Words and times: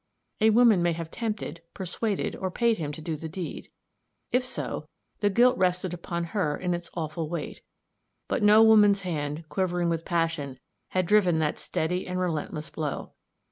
A 0.39 0.49
woman 0.49 0.81
may 0.81 0.93
have 0.93 1.11
tempted, 1.11 1.61
persuaded, 1.75 2.35
or 2.37 2.49
paid 2.49 2.79
him 2.79 2.91
to 2.93 3.03
do 3.03 3.15
the 3.15 3.29
deed; 3.29 3.69
if 4.31 4.43
so, 4.43 4.87
the 5.19 5.29
guilt 5.29 5.55
rested 5.59 5.93
upon 5.93 6.23
her 6.33 6.57
in 6.57 6.73
its 6.73 6.89
awful 6.95 7.29
weight; 7.29 7.61
but 8.27 8.41
no 8.41 8.63
woman's 8.63 9.01
hand, 9.01 9.47
quivering 9.47 9.89
with 9.89 10.03
passion, 10.03 10.57
had 10.87 11.05
driven 11.05 11.37
that 11.37 11.59
steady 11.59 12.07
and 12.07 12.19
relentless 12.19 12.71
blow. 12.71 13.11